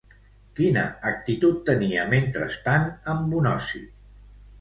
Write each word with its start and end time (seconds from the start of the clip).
Quina 0.59 0.85
actitud 1.09 1.59
tenia 1.67 2.05
mentrestant 2.13 2.89
en 3.13 3.21
Bonosi? 3.35 3.83